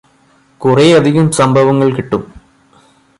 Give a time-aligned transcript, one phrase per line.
[0.61, 2.23] കുറേയധികം സംഭവങ്ങൾ കിട്ടും